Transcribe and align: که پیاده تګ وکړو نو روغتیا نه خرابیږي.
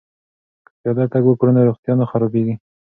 که 0.65 0.71
پیاده 0.81 1.05
تګ 1.13 1.23
وکړو 1.27 1.51
نو 1.55 1.61
روغتیا 1.69 1.93
نه 1.99 2.05
خرابیږي. 2.11 2.55